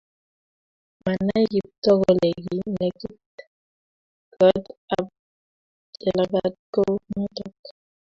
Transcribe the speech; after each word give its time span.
manai 1.03 1.45
Kiptoo 1.51 1.97
kole 2.01 2.29
ki 2.43 2.55
negit 2.79 3.23
kot 4.35 4.63
ab 4.95 5.05
Jelagat 6.01 6.53
ko 6.73 6.81
u 6.93 6.95
noton 7.13 7.51